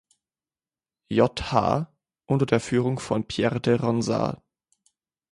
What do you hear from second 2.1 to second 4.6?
unter der Führung von Pierre de Ronsard.